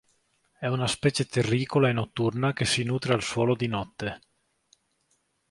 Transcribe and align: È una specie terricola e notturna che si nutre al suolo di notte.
È 0.57 0.65
una 0.65 0.87
specie 0.87 1.27
terricola 1.27 1.87
e 1.87 1.91
notturna 1.91 2.53
che 2.53 2.65
si 2.65 2.81
nutre 2.81 3.13
al 3.13 3.21
suolo 3.21 3.53
di 3.53 3.67
notte. 3.67 4.21